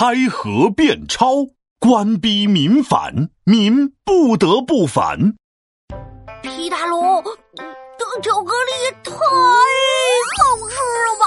[0.00, 1.26] 开河变钞，
[1.78, 5.34] 官逼民反，民不得不反。
[6.40, 7.22] 皮大龙，
[7.98, 11.26] 这巧克力也太好吃了吧！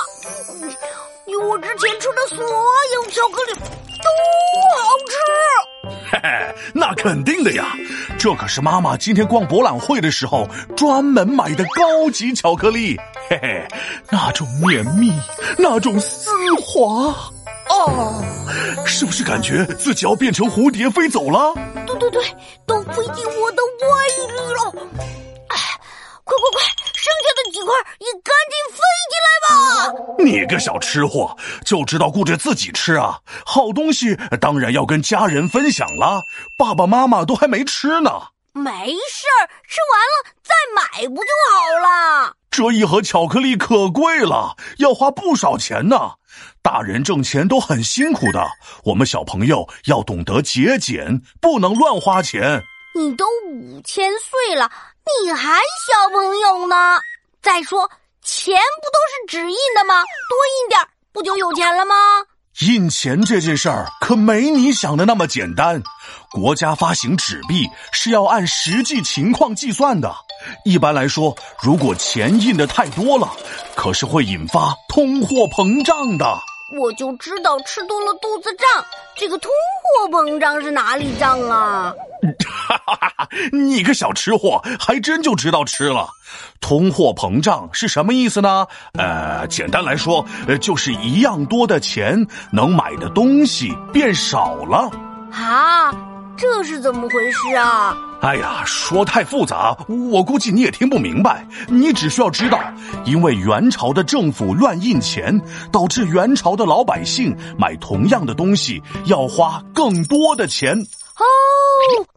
[1.28, 2.40] 你我之前吃的所
[2.96, 4.10] 有巧克力都
[4.82, 5.14] 好吃。
[6.10, 7.78] 嘿嘿，那肯定的呀，
[8.18, 13.00] 这可是妈妈今天逛博览会的时候专门买的高级巧克力。
[13.30, 13.68] 嘿嘿，
[14.10, 15.12] 那种绵密，
[15.60, 17.10] 那种丝滑，
[17.70, 18.23] 啊，
[19.04, 21.54] 是不是感觉自己要变成蝴蝶飞走了？
[21.86, 22.24] 对对对，
[22.66, 24.88] 都飞进我的胃里了！
[25.50, 25.58] 哎，
[26.24, 26.64] 快快快，
[26.94, 28.80] 剩下的几块也赶紧飞
[29.12, 30.16] 进来吧！
[30.20, 31.36] 你个小吃货，
[31.66, 33.20] 就知道顾着自己吃啊！
[33.46, 36.22] 好东西当然要跟家人分享啦，
[36.58, 38.10] 爸爸妈妈都还没吃呢。
[38.54, 42.38] 没事儿，吃完了再买不就好了？
[42.50, 46.14] 这一盒巧克力可贵了，要花不少钱呢。
[46.64, 48.42] 大人挣钱都很辛苦的，
[48.86, 52.64] 我们小朋友要懂得节俭，不能乱花钱。
[52.96, 54.72] 你都五千岁了，
[55.26, 56.76] 你还小朋友呢。
[57.42, 57.92] 再说，
[58.24, 59.96] 钱不都是纸印的吗？
[60.30, 60.80] 多印点
[61.12, 61.96] 不就有钱了吗？
[62.62, 65.84] 印钱这件事儿可没你想的那么简单。
[66.32, 70.16] 国家发行纸币是要按实际情况计算的。
[70.64, 73.30] 一般来说，如果钱印的太多了，
[73.76, 76.40] 可是会引发通货膨胀的。
[76.72, 79.52] 我就知道吃多了肚子胀，这个通
[79.84, 81.94] 货膨胀是哪里胀啊？
[82.68, 83.30] 哈哈哈哈！
[83.52, 86.08] 你个小吃货，还真就知道吃了。
[86.62, 88.66] 通货膨胀是什么意思呢？
[88.98, 94.90] 呃，简单来说，呃，就是一样多的钱能买的东西变少了。
[95.32, 95.94] 啊，
[96.38, 97.96] 这是怎么回事啊？
[98.24, 99.76] 哎呀，说太复杂，
[100.10, 101.46] 我估计你也听不明白。
[101.68, 102.58] 你只需要知道，
[103.04, 105.42] 因为元朝的政府乱印钱，
[105.74, 110.74] 导致元朝的老百姓买同样的东西要花更多的钱。
[110.74, 111.26] 哦，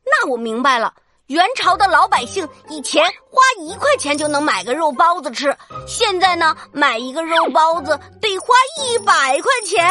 [0.05, 0.95] 那我明白了。
[1.27, 5.53] 元朝的老百姓以前花一块钱就能买个肉包子吃，
[5.89, 9.85] 现在呢，买一个肉包子得花一百块钱，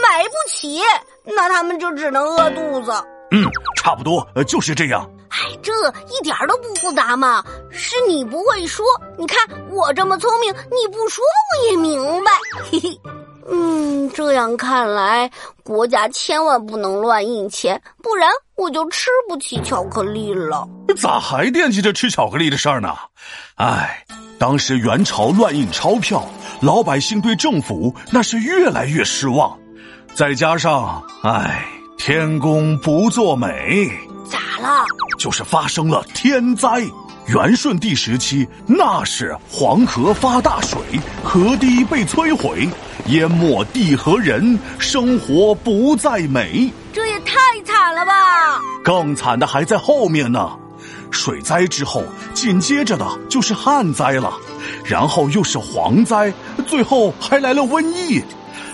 [0.00, 0.80] 买不起，
[1.24, 2.92] 那他们就只能饿肚子。
[3.32, 3.44] 嗯，
[3.74, 5.04] 差不多，呃，就是这样。
[5.30, 5.72] 哎，这
[6.08, 8.84] 一点都不复杂嘛，是你不会说。
[9.16, 9.38] 你看
[9.70, 12.30] 我这么聪明，你不说我也明白。
[12.70, 13.00] 嘿嘿，
[13.50, 15.30] 嗯，这样看来，
[15.62, 20.66] 国家千万不能乱印钱，不然我就吃不起巧克力了。
[20.96, 22.96] 咋还惦记着吃巧克力的事儿呢？
[23.56, 24.04] 哎，
[24.38, 26.26] 当时元朝乱印钞票，
[26.60, 29.58] 老百姓对政府那是越来越失望，
[30.14, 31.64] 再加上，哎，
[31.98, 33.90] 天公不作美。
[34.58, 34.84] 咋了？
[35.18, 36.82] 就是发生了天灾。
[37.26, 40.80] 元顺帝时期，那是黄河发大水，
[41.22, 42.66] 河堤被摧毁，
[43.06, 46.70] 淹没地和人，生活不再美。
[46.92, 47.36] 这也太
[47.66, 48.62] 惨了吧！
[48.82, 50.50] 更惨的还在后面呢。
[51.10, 52.02] 水灾之后，
[52.32, 54.32] 紧接着的就是旱灾了，
[54.84, 56.32] 然后又是蝗灾，
[56.66, 58.22] 最后还来了瘟疫。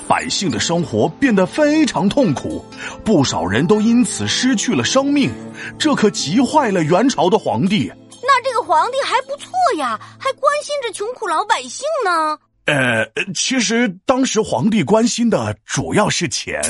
[0.06, 2.64] 百姓的生活变得非常痛苦，
[3.04, 5.30] 不少人都因此失去了生命，
[5.78, 7.90] 这可急坏了元朝的皇帝。
[8.22, 12.38] 那这个皇帝还不错呀，还关心着穷苦老百姓呢。
[12.66, 16.62] 呃，其实当时皇帝关心的主要是钱。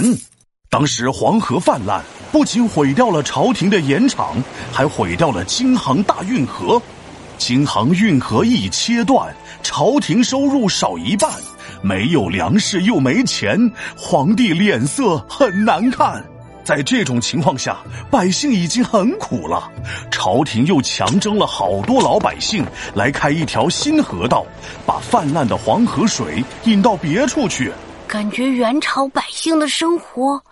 [0.68, 2.02] 当时黄河泛滥，
[2.32, 6.82] 不仅毁掉了朝廷的盐场，还毁掉了京杭大运河。
[7.44, 9.30] 京杭运河一切断，
[9.62, 11.30] 朝廷收入少一半。
[11.82, 16.24] 没有粮食又没钱，皇帝脸色很难看。
[16.64, 17.76] 在这种情况下，
[18.10, 19.70] 百姓已经很苦了。
[20.10, 24.46] 朝廷又强征了好多老百姓来开一条新河道，
[24.86, 27.70] 把泛滥的黄河水引到别处去。
[28.08, 30.42] 感觉元朝百姓的生活，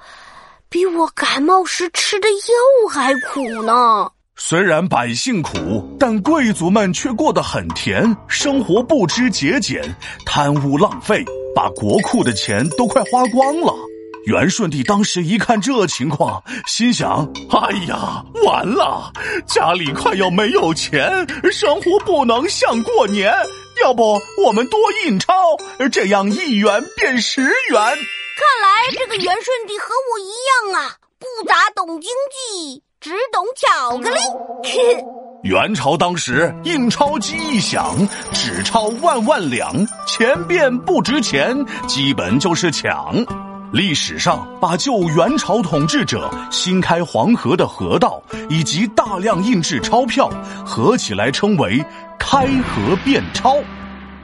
[0.68, 4.10] 比我感冒时吃的药还苦呢。
[4.34, 9.82] 虽然百姓苦，但贵族们却过得很甜，生活不知节俭，
[10.26, 13.74] 贪污浪费，把国库的钱都快花光了。
[14.24, 19.12] 元顺帝当时一看这情况，心想：“哎呀，完了，
[19.46, 23.32] 家里快要没有钱，生活不能像过年。
[23.82, 25.34] 要不我们多印钞，
[25.90, 32.82] 这样一元变十元。”看来这个元顺帝和我一样啊，不咋懂经济。
[33.02, 34.20] 只懂巧克力。
[35.42, 37.96] 元朝当时印钞机一响，
[38.30, 39.74] 纸钞万万两，
[40.06, 41.52] 钱变不值钱，
[41.88, 43.12] 基本就是抢。
[43.72, 50.30] 历史上把旧元朝统治者新开黄河的河道以及大量印制钞票
[50.64, 51.84] 合起来称为
[52.20, 53.56] “开河变钞”。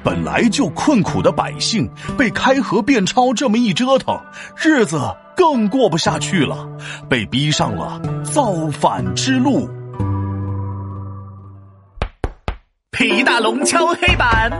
[0.09, 4.19] 本来就困苦的百姓被开河变钞这么一折腾，
[4.57, 4.99] 日子
[5.37, 6.67] 更过不下去了，
[7.11, 9.69] 被逼上了造反之路。
[12.91, 14.51] 皮大龙敲黑板，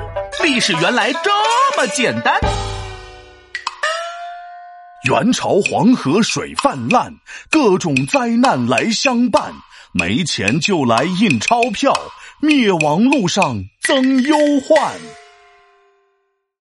[0.45, 1.31] 历史原来这
[1.79, 2.39] 么简单。
[5.09, 7.11] 元朝黄河水泛滥，
[7.51, 9.51] 各种灾难来相伴，
[9.95, 11.91] 没钱就来印钞票，
[12.43, 14.93] 灭亡路上增忧患。